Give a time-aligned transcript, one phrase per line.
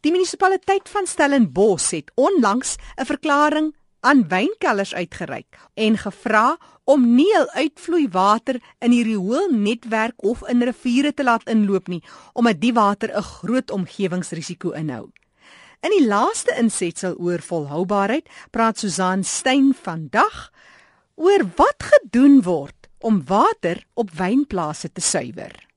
[0.00, 7.34] Die munisipaliteit van Stellenbosch het onlangs 'n verklaring aan wynkellers uitgereik en gevra om nie
[7.34, 13.10] hul uitvloeiwater in die rioolnetwerk of in riviere te laat inloop nie, omdat die water
[13.16, 15.10] 'n groot omgewingsrisiko inhou.
[15.80, 20.52] In die laaste insetsel oor volhoubaarheid praat Susan Stein vandag
[21.14, 25.67] oor wat gedoen word om water op wynplase te suiwer.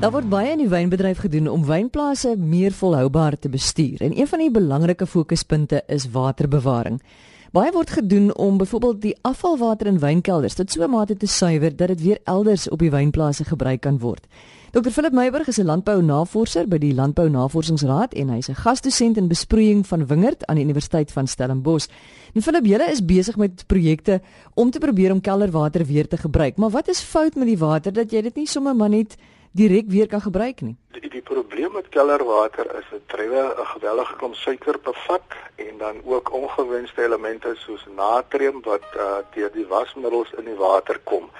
[0.00, 4.26] Daar word baie in die wynbedryf gedoen om wynplase meer volhoubaar te bestuur en een
[4.26, 6.96] van die belangrike fokuspunte is waterbewaring.
[7.52, 11.76] Baie word gedoen om byvoorbeeld die afvalwater in wynkelders tot so 'n mate te suiwer
[11.76, 14.26] dat dit weer elders op die wynplase gebruik kan word.
[14.70, 19.28] Dr Philip Meiburg is 'n landbounavorser by die Landbou Navorsingsraad en hy's 'n gasdosent in
[19.28, 21.88] besproeiing van wingerd aan die Universiteit van Stellenbosch.
[22.34, 24.20] En Philip, julle is besig met projekte
[24.54, 26.56] om te probeer om kelderwater weer te gebruik.
[26.56, 29.16] Maar wat is fout met die water dat jy dit nie sommer maar net
[29.50, 30.76] direk weer kan gebruik nie.
[30.94, 36.00] Die, die probleem met kellerwater is dit drywe 'n gewellige klomp suiker bevat en dan
[36.04, 41.30] ook ongewenste elemente soos natrium wat uh, deur die wasmiddels in die water kom.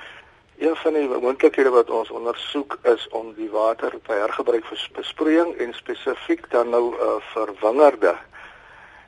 [0.59, 5.55] Een van die moontlikhede wat ons ondersoek is om die water te hergebruik vir besproeiing
[5.57, 8.17] en spesifiek dan nou uh, vir wingerde.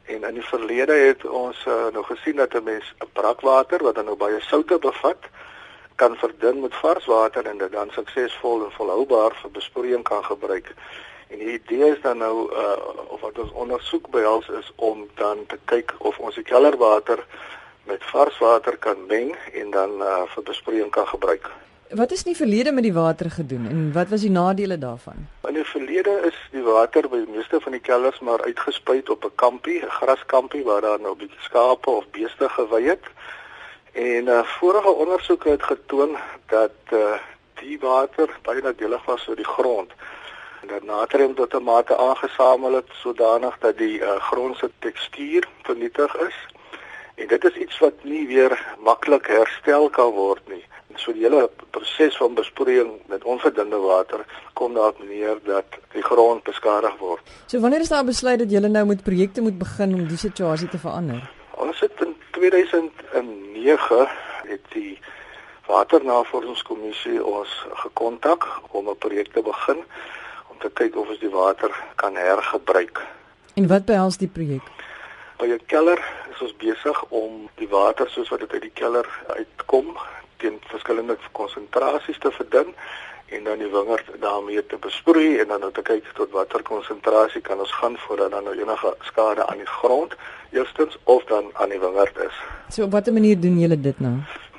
[0.05, 3.95] En in die verlede het ons uh, nou gesien dat 'n mens 'n brakwater wat
[3.95, 5.19] dan nou baie soutte bevat,
[5.95, 10.75] kan verdun met vars water en dit dan suksesvol en volhoubaar vir besproeiing kan gebruik.
[11.29, 12.77] En die idee is dan nou uh
[13.09, 17.25] of wat ons ondersoek behels is om dan te kyk of ons die kellerwater
[17.85, 21.51] met vars water kan meng en dan uh vir besproeiing kan gebruik.
[21.93, 25.27] Wat is in die verlede met die water gedoen en wat was die nadele daarvan?
[25.49, 29.25] In die verlede is die water by die meeste van die kelders maar uitgespuit op
[29.25, 33.05] 'n kampie, 'n graskampie waar daar nou 'n bietjie skape of beeste gewei het.
[33.93, 36.99] En uh, vorige ondersoeke het getoon dat uh,
[37.61, 39.93] die water baie nadelig was vir die grond.
[40.63, 45.49] En dat natrium tot 'n mate aangesamel het sodanig dat die uh, grond se tekstuur
[45.63, 46.37] vernietig is.
[47.15, 50.65] En dit is iets wat nie weer maklik herstel kan word nie.
[50.97, 56.43] So die hele proses van besproeiing met onverdunde water kom daarop neer dat die grond
[56.43, 57.21] beskadig word.
[57.47, 60.69] So wanneer is daar besluit dat julle nou met projekte moet begin om die situasie
[60.69, 61.31] te verander?
[61.51, 64.99] Ons het in 2009 het die
[65.67, 69.85] Waternavorsingskommissie ons gekontak om 'n projek te begin
[70.51, 73.01] om te kyk of ons die water kan hergebruik.
[73.55, 74.63] En wat behels die projek?
[75.39, 76.01] By 'n keller
[76.35, 79.99] is ons besig om die water soos wat dit uit die keller uitkom
[80.37, 82.75] teen verskillende konsentrasies te verdun
[83.27, 87.41] en dan die wingerd daarmee te besproei en dan nou te kyk tot watter konsentrasie
[87.41, 90.15] kan ons gaan voordat dan nou enige skade aan die grond
[90.51, 92.37] eerstens of dan aan die wingerd is.
[92.69, 94.15] So op watter manier doen julle dit nou?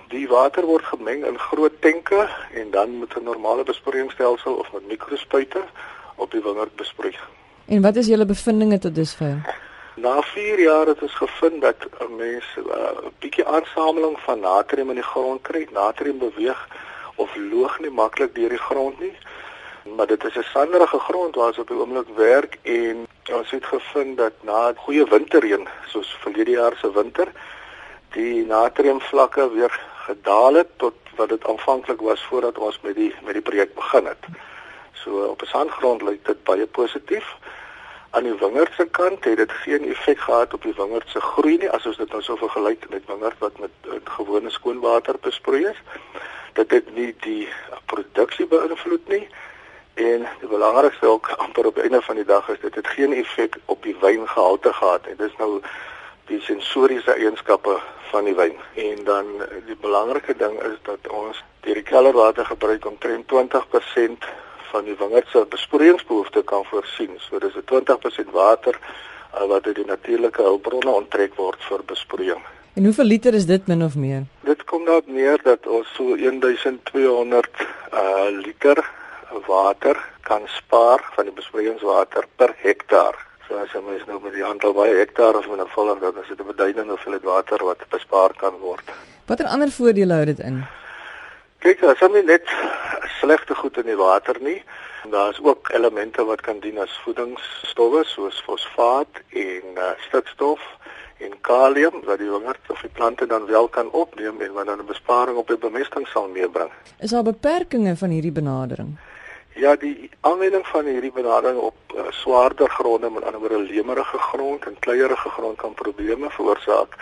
[0.07, 4.87] Die water word gemeng in groot tenke en dan met 'n normale besproeiingsstelsel of met
[4.87, 5.61] mikrospuite
[6.15, 7.15] op die wingerd besproei.
[7.65, 9.61] En wat is julle bevindinge tot dusver?
[9.95, 14.39] Na 4 jaar het ons gevind dat 'n mens uh, 'n uh, bietjie aansameling van
[14.39, 15.67] natrium in die grond kry.
[15.71, 16.67] Natrium beweeg
[17.15, 19.15] of loog nie maklik deur die grond nie.
[19.95, 23.65] Maar dit is 'n sanderige grond waar ons op die oomblik werk en ons het
[23.65, 27.27] gevind dat na goeie winterreën, soos verlede jaar se winter,
[28.11, 33.33] die natriumvlakke weer gedaal het tot wat dit aanvanklik was voordat ons met die met
[33.33, 34.23] die projek begin het.
[34.93, 37.35] So op 'n sandgrond lyk dit baie positief.
[38.09, 41.57] Aan die wingerd se kant het dit geen effek gehad op die wingerd se groei
[41.57, 45.65] nie as ons dit nou so vergelyk met wingerd wat met, met gewone skoonwater besproei
[45.65, 45.81] is
[46.53, 47.47] dat dit nie die
[47.85, 49.27] produksie beïnvloed nie.
[49.93, 53.57] En die belangrikste ook amper op einde van die dag is dit het geen effek
[53.65, 55.61] op die wyngehalte gehad en dis nou
[56.25, 58.55] die sensoriese eienskappe van die wyn.
[58.73, 59.25] En dan
[59.65, 64.25] die belangrike ding is dat ons deur die kellerwater gebruik om 20%
[64.71, 67.19] van die wingerd se besproeiingsbehoeftes kan voorsien.
[67.19, 67.65] So dis 'n
[68.25, 68.79] 20% water
[69.33, 72.41] uh, wat uit die natuurlike hulpbronne onttrek word vir besproeiing
[72.73, 74.23] En hoeveel liter is dit min of meer?
[74.41, 77.49] Dit kom daarop neer dat ons so 1200
[77.93, 78.81] uh liter
[79.45, 83.19] water kan spaar van die besproeiingswater per hektaar.
[83.47, 86.17] So as jy mens nou met die aantal baie hektaar of met 'n volle dan
[86.21, 88.85] is dit 'n beduidende hoeveelheid water wat bespaar kan word.
[89.25, 90.65] Watter ander voordele hou dit in?
[91.59, 92.49] Kyk, as jy net
[93.19, 94.63] slegte goed in die water nie,
[95.09, 100.59] daar is ook elemente wat kan dien as voedingsstowwe soos fosfaat en uh, stikstof
[101.23, 104.79] en kalium wat die wingerd of die plante dan wel kan opneem en wat dan
[104.79, 106.71] 'n besparing op die bemesting sal meebring.
[106.99, 108.97] Is daar beperkings van hierdie benadering?
[109.55, 114.65] Ja, die aanwending van hierdie benadering op uh, swaarder gronde, met ander woorde lemerige grond
[114.65, 116.97] en kleierige grond kan probleme veroorsaak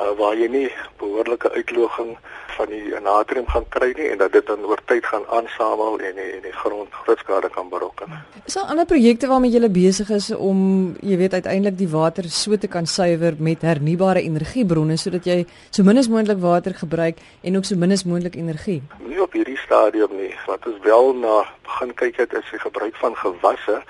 [0.00, 0.68] uh, waar jy nie
[0.98, 2.16] behoorlike uitloging
[2.56, 6.18] van die natrium gaan kry nie en dat dit dan oor tyd gaan aansamel en
[6.18, 8.12] die, en die grond groot skade kan berokken.
[8.44, 10.60] Is daar ander projekte waarmee jy besig is om
[11.02, 15.82] jy weet uiteindelik die water so te kan suiwer met hernubare energiebronne sodat jy so
[15.82, 18.82] min as moontlik water gebruik en ook so min as moontlik energie?
[19.08, 20.32] Nie op hierdie stadium nie.
[20.46, 23.82] Wat ons wel na begin kyk het is die gebruik van gewasse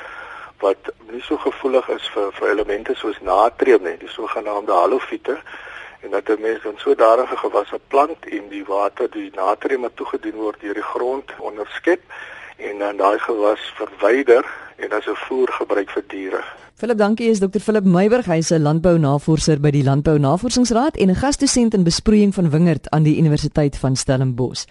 [0.63, 5.37] wat nie so gevoelig is vir vir elemente soos natrium nie, die sogenaamde halofiete
[6.05, 10.35] en dat 'n mens dan sodanige gewasse plant en die water die natrium wat toegedien
[10.35, 12.01] word deur die grond onderskep
[12.57, 14.45] en dan daai gewas verwyder
[14.77, 16.43] en as 'n voer gebruik vir diere.
[16.75, 17.29] Philip, dankie.
[17.31, 17.61] Is Dr.
[17.61, 22.51] Philip Meiburg, hy's 'n landbounavorser by die Landbou Navorsingsraad en 'n gasdosent in besproeiing van
[22.51, 24.65] wingerd aan die Universiteit van Stellenbosch.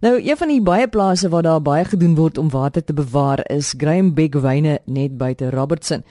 [0.00, 3.50] Nou, een van die baie plase waar daar baie gedoen word om water te bewaar
[3.50, 6.04] is Graham Beck Wyne net buite Robertson.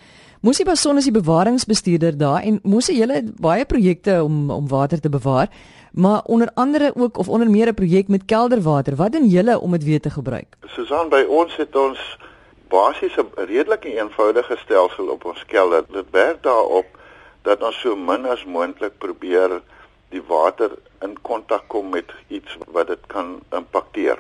[0.45, 5.09] Mosie Bason is die bewaringsbestuurder daar en mosie julle baie projekte om om water te
[5.09, 5.47] bewaar,
[5.91, 8.95] maar onder andere ook of onder meer 'n projek met kelderwater.
[8.95, 10.57] Wat doen julle om dit weer te gebruik?
[10.65, 11.99] Susan, by ons het ons
[12.69, 15.83] basies 'n redelike eenvoudige stelsel op ons kelder.
[15.91, 16.85] Dit werk daarop
[17.41, 19.61] dat ons so min as moontlik probeer
[20.09, 20.71] die water
[21.01, 24.17] in kontak kom met iets wat dit kan impakteer.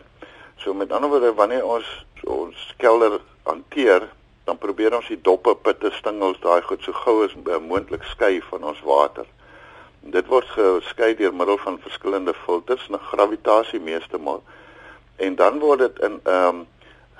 [0.55, 4.09] So met ander woorde wanneer ons ons kelder hanteer,
[4.45, 8.63] dan probeer ons die doppe, pitte, stingels, daai goed so gou as moontlik skei van
[8.63, 9.25] ons water.
[10.13, 14.43] Dit word geskei deur middel van verskillende filters, na gravitasie meestal.
[15.17, 16.59] En dan word dit in 'n um, ehm,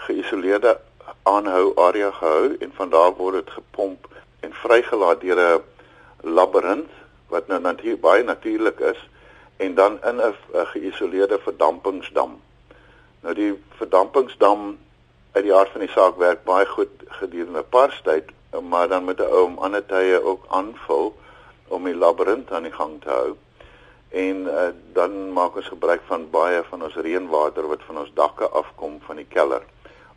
[0.06, 0.78] geïsoleerde
[1.24, 4.08] aanhou area gehou en van daar word dit gepomp
[4.40, 5.64] en vrygelaat deur 'n
[6.22, 6.90] labirint
[7.28, 9.10] wat nou natuurlik baie natuurlik is
[9.58, 10.34] en dan in 'n
[10.74, 12.42] geïsoleerde verdampingsdam.
[13.22, 14.78] Nou die verdampingsdam
[15.36, 19.04] uit die aard van die saak werk baie goed gedurende 'n paar tyd, maar dan
[19.04, 21.16] moet 'n ou om ander tye ook aanvul
[21.68, 23.36] om die labirint aan die gang te hou.
[24.10, 28.48] En uh, dan maak ons gebruik van baie van ons reënwater wat van ons dakke
[28.50, 29.62] afkom van die keller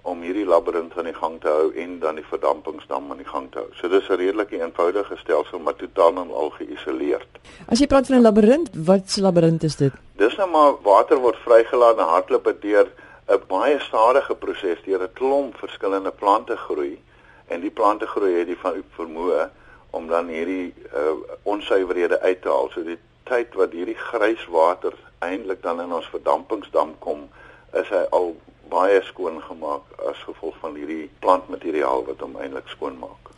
[0.02, 3.50] om hierdie labirint aan die gang te hou en dan die verdampingsdam aan die gang
[3.52, 3.68] te hou.
[3.80, 7.28] So dis 'n redelike eenvoudige stelsel maar totaal en al geïsoleerd.
[7.68, 9.92] As jy praat van 'n labirint, wat 'n labirint is dit?
[10.16, 12.86] Dis nou maar water word vrygelaat en hardloop dit deur
[13.28, 16.98] 'n baie stadige proses deur 'n klomp verskillende plante groei
[17.46, 19.48] en die plante groei het die van vermoë
[19.90, 22.68] om dan hierdie uh, onsuiverhede uit te haal.
[22.72, 27.28] So die tyd wat hierdie grys water eintlik dan in ons verdampingsdam kom,
[27.72, 28.34] is hy al
[28.68, 33.32] baie skoon gemaak as gevolg van hierdie plantmateriaal wat hom eintlik skoon maak.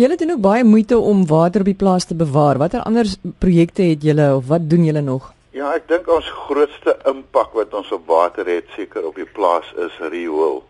[0.00, 2.58] Julle doen ook baie moeite om water op die plaas te bewaar.
[2.58, 3.08] Watter ander
[3.38, 5.32] projekte het julle of wat doen julle nog?
[5.52, 9.66] Ja, ek dink ons grootste impak wat ons op water het seker op die plaas
[9.84, 10.62] is riool.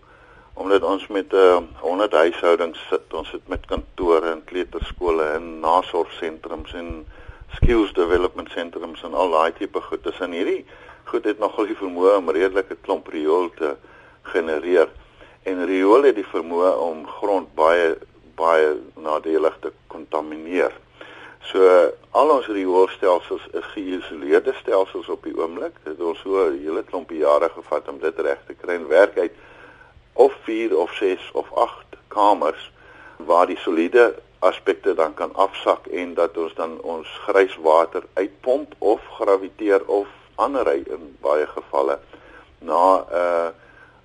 [0.58, 6.74] Omdat ons met uh, 100 huishoudings sit, ons sit met kantore en kleuterskole en nasorgsentrums
[6.80, 6.90] en
[7.60, 10.02] skills development sentrums en al daai tipe goed.
[10.02, 10.64] Dis in hierdie
[11.12, 13.76] goed het nogal die vermoë om redelike klomp riool te
[14.34, 14.90] genereer
[15.46, 17.92] en riool het die vermoë om grond baie
[18.34, 20.74] baie nadelig te kontamineer.
[21.50, 25.74] So al ons rioolstelsels is geïsoleerde stelsels op die oomblik.
[25.82, 28.88] Dit het ons so 'n hele klompie jare gevat om dit reg te kry en
[28.88, 29.32] werk uit
[30.12, 32.70] of 4 of 6 of 8 kamers
[33.16, 39.00] waar die soliede aspekte dan kan afsak en dat ons dan ons gryswater uitpomp of
[39.18, 41.98] graviteer of aanry in baie gevalle
[42.58, 43.48] na 'n uh,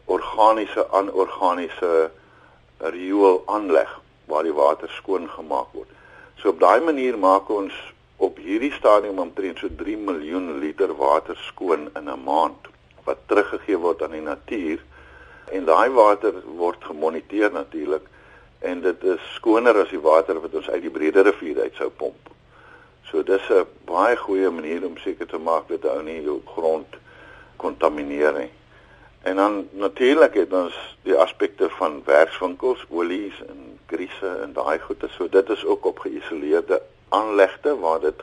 [0.05, 2.11] organiese anorganiese
[2.77, 5.96] riool aanleg waar die water skoon gemaak word.
[6.41, 7.73] So op daai manier maak ons
[8.17, 12.69] op hierdie stadium omtrent so 3 miljoen liter water skoon in 'n maand
[13.05, 14.83] wat teruggegee word aan die natuur
[15.51, 18.05] en daai water word gemoniteer natuurlik
[18.59, 21.89] en dit is skoner as die water wat ons uit die Brede rivier uit sou
[21.89, 22.29] pomp.
[23.09, 26.87] So dis 'n baie goeie manier om seker te maak dat ou nie jou grond
[27.57, 28.51] kontamineer nie.
[29.21, 35.07] En dan natuurlik het ons die aspekte van werkswinkels, olies en griese en daai goede.
[35.07, 38.21] So dit is ook op geïsoleerde aanlegte waar dit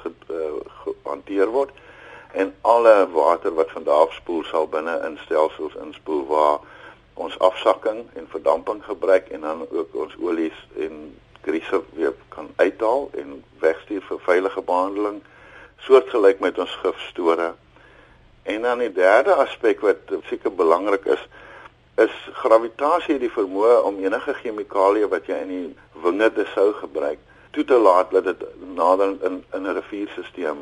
[0.85, 1.71] gehanteer word.
[2.33, 6.59] En alle water wat van daar af spoel sal binne in stelsels inspoel waar
[7.15, 13.11] ons afsakking en verdamping gebruik en dan ook ons olies en griese weer kan uithaal
[13.13, 15.23] en wegstuur vir veilige behandeling.
[15.77, 17.55] Soortgelyk met ons gifstore
[18.45, 21.29] En dan die derde aspek wat seker belangrik is,
[21.97, 25.69] is gravitasie die vermoë om enige chemikalie wat jy in die
[26.05, 27.21] wingerde sou gebruik,
[27.57, 28.43] toe te laat dat dit
[28.77, 30.57] nader in in 'n rivierstelsel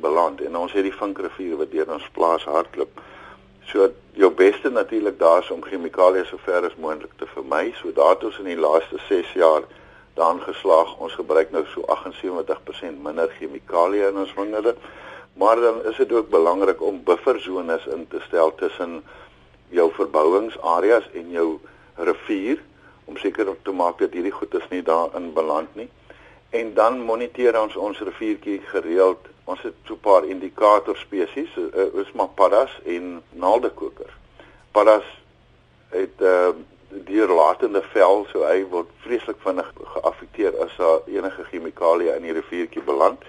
[0.00, 0.40] beland.
[0.40, 3.00] En ons het die Vinkrivier wat deur ons plaas hardloop.
[3.70, 7.74] So jou beste natuurlik daar is om chemikalie so ver as moontlik te vermy.
[7.80, 9.62] So daartoe in die laaste 6 jaar
[10.14, 10.96] daan geslaag.
[10.98, 14.74] Ons gebruik nou so 78% minder chemikalie in ons wingerde
[15.38, 19.02] Maar dan is dit ook belangrik om bufferzones in te stel tussen
[19.68, 21.58] jou verbouingsareas en jou
[21.94, 22.62] rivier
[23.04, 25.88] om seker te maak dat hierdie goedes nie daarin beland nie.
[26.50, 29.30] En dan moniteer ons ons riviertjie gereeld.
[29.44, 34.12] Ons het so 'n paar indikator spesies, uh, is maar paddas en naaldekokers.
[34.72, 35.06] Paddas
[35.88, 36.48] het 'n uh,
[36.88, 42.82] dierlatende vel, so hy word vreeslik vinnig geaffekteer as daar enige chemikalie in die riviertjie
[42.82, 43.22] beland.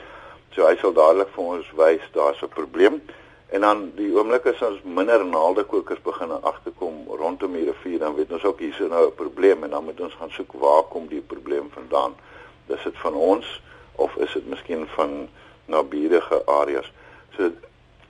[0.56, 3.02] So hy sal dadelik vir ons wys daar's 'n probleem.
[3.50, 8.32] En dan die oomblik as ons minder naaldekokers begin agterkom rondom die rivier, dan weet
[8.32, 11.22] ons ook hier's nou 'n probleem en dan moet ons gaan soek waar kom die
[11.22, 12.14] probleem vandaan.
[12.68, 13.62] Is dit van ons
[13.96, 15.30] of is dit miskien van
[15.66, 16.92] naburige areas?
[17.36, 17.52] So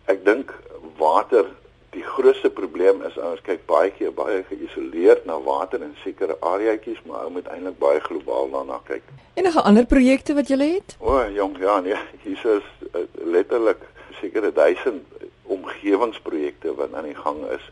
[0.06, 0.54] ek dink
[0.98, 1.46] water
[1.92, 7.02] die grootste probleem is ons kyk baie keer baie geïsoleerd na water in sekere areaatjies,
[7.06, 9.04] maar ou moet eintlik baie globaal daarna kyk.
[9.34, 10.96] Enige ander projekte wat jy het?
[11.00, 13.82] O, jong, ja, nee, hier is uh, letterlik
[14.20, 15.06] sekere duisend
[15.50, 17.66] omgewingsprojekte wat aan die gang is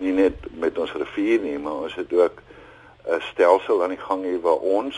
[0.00, 2.42] nie net met ons rivier nie maar ons het ook
[3.06, 4.96] 'n stelsel aan die gang hier waar ons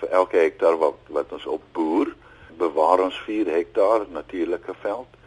[0.00, 2.14] vir elke hektaar wat wat ons opboer
[2.58, 5.19] bewaar ons 4 hektaar natuurlike veld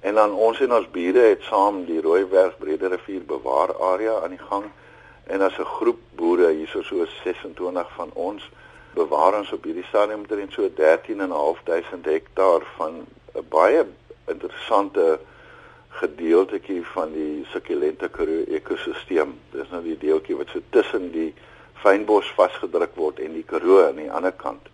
[0.00, 4.46] en dan ons en ons bure het saam die Rooiberg Brederrivier bewaar area aan die
[4.50, 4.70] gang
[5.26, 8.50] en as 'n groep boere hierso so 26 van ons
[8.94, 13.84] bewaar ons op hierdie stadium omtrent so 13.500 hektaar van 'n baie
[14.26, 15.20] interessante
[15.88, 19.34] gedeeltetjie van die sukkulente Karoo ekosisteem.
[19.52, 21.34] Dis nou die deeltjie wat so tussen die
[21.82, 24.68] fynbos vasgedruk word en die Karoo aan die ander kant.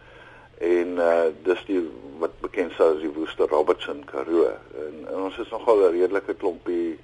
[0.58, 1.82] En uh dis die
[2.18, 4.48] wat bekend staan as die Woester Robertson Karoo.
[4.86, 6.98] En, en ons is nogal 'n redelike klompie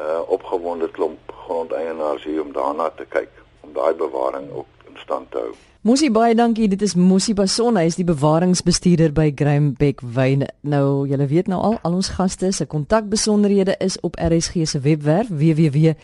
[0.00, 3.30] uh opgewonde klomp grondeienaars hier om daarna te kyk
[3.60, 5.54] om daai bewaring ook in stand te hou.
[5.80, 6.68] Musi baie dankie.
[6.68, 7.76] Dit is Musi Bason.
[7.78, 10.42] Hy is die bewaringsbestuurder by Grahambeck Wyn.
[10.60, 15.28] Nou, julle weet nou al, al ons gaste se kontakbesonderhede is op RSG se webwerf
[15.30, 15.96] www.rsg.co.za.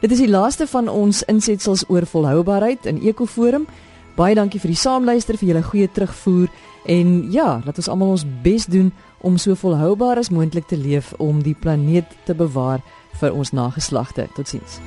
[0.00, 3.68] Dit is die laaste van ons insetsels oor volhoubaarheid in Ekoforum.
[4.14, 6.50] Baie dankie vir die saamluister, vir julle goeie terugvoer
[6.86, 8.92] en ja, laat ons almal ons bes doen
[9.26, 12.84] om so volhoubaar as moontlik te leef om die planeet te bewaar
[13.18, 14.28] vir ons nageslagte.
[14.36, 14.78] Totsiens.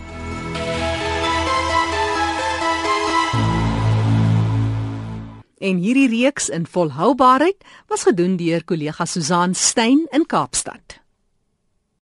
[5.59, 11.01] En hierdie reeks in volhoubaarheid was gedoen deur kollega Susan Stein in Kaapstad.